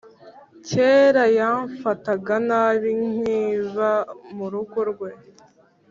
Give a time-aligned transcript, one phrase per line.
[0.67, 3.91] kera yamfataga nabi nkiba
[4.35, 5.09] mu rugo rwe